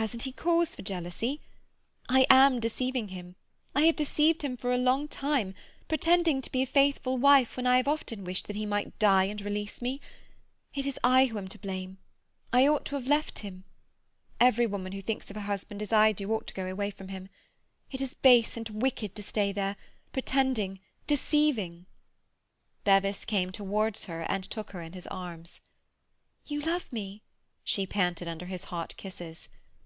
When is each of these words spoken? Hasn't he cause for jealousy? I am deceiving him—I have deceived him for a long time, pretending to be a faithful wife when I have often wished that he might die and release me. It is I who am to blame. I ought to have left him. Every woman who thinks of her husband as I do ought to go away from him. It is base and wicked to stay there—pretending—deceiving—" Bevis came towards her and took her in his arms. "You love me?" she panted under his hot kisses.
Hasn't 0.00 0.22
he 0.22 0.30
cause 0.30 0.76
for 0.76 0.82
jealousy? 0.82 1.40
I 2.08 2.24
am 2.30 2.60
deceiving 2.60 3.08
him—I 3.08 3.80
have 3.82 3.96
deceived 3.96 4.42
him 4.42 4.56
for 4.56 4.70
a 4.72 4.76
long 4.78 5.08
time, 5.08 5.56
pretending 5.88 6.40
to 6.40 6.52
be 6.52 6.62
a 6.62 6.66
faithful 6.66 7.16
wife 7.18 7.56
when 7.56 7.66
I 7.66 7.78
have 7.78 7.88
often 7.88 8.22
wished 8.22 8.46
that 8.46 8.54
he 8.54 8.64
might 8.64 8.96
die 9.00 9.24
and 9.24 9.40
release 9.40 9.82
me. 9.82 10.00
It 10.72 10.86
is 10.86 11.00
I 11.02 11.24
who 11.26 11.36
am 11.36 11.48
to 11.48 11.58
blame. 11.58 11.98
I 12.52 12.64
ought 12.68 12.84
to 12.84 12.94
have 12.94 13.08
left 13.08 13.40
him. 13.40 13.64
Every 14.38 14.68
woman 14.68 14.92
who 14.92 15.02
thinks 15.02 15.30
of 15.30 15.34
her 15.36 15.42
husband 15.42 15.82
as 15.82 15.92
I 15.92 16.12
do 16.12 16.30
ought 16.32 16.46
to 16.46 16.54
go 16.54 16.68
away 16.70 16.92
from 16.92 17.08
him. 17.08 17.28
It 17.90 18.00
is 18.00 18.14
base 18.14 18.56
and 18.56 18.68
wicked 18.70 19.16
to 19.16 19.22
stay 19.24 19.50
there—pretending—deceiving—" 19.50 21.86
Bevis 22.84 23.24
came 23.24 23.50
towards 23.50 24.04
her 24.04 24.20
and 24.30 24.44
took 24.44 24.70
her 24.70 24.80
in 24.80 24.92
his 24.92 25.08
arms. 25.08 25.60
"You 26.46 26.60
love 26.60 26.86
me?" 26.92 27.24
she 27.64 27.84
panted 27.84 28.28
under 28.28 28.46
his 28.46 28.62
hot 28.62 28.96
kisses. 28.96 29.48